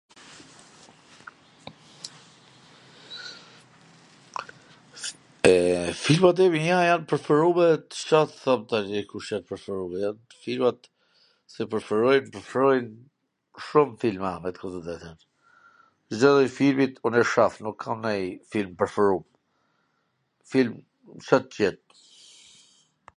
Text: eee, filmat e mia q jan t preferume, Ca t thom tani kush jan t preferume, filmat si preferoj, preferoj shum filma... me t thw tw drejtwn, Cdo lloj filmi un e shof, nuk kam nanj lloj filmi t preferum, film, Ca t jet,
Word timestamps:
eee, 5.49 5.91
filmat 6.03 6.37
e 6.45 6.47
mia 6.55 6.77
q 6.83 6.85
jan 6.89 7.01
t 7.03 7.09
preferume, 7.11 7.67
Ca 8.07 8.21
t 8.31 8.39
thom 8.47 8.61
tani 8.73 9.01
kush 9.11 9.29
jan 9.35 9.43
t 9.45 9.49
preferume, 9.53 10.01
filmat 10.47 10.79
si 11.55 11.61
preferoj, 11.75 12.17
preferoj 12.39 12.79
shum 13.69 13.89
filma... 14.05 14.31
me 14.43 14.49
t 14.53 14.57
thw 14.59 14.69
tw 14.77 14.81
drejtwn, 14.89 15.19
Cdo 16.15 16.29
lloj 16.37 16.49
filmi 16.59 16.85
un 17.11 17.23
e 17.23 17.25
shof, 17.35 17.53
nuk 17.67 17.77
kam 17.85 17.99
nanj 18.07 18.21
lloj 18.27 18.41
filmi 18.55 18.73
t 18.77 18.83
preferum, 18.83 19.23
film, 20.55 20.75
Ca 21.29 21.37
t 21.49 21.63
jet, 21.63 21.79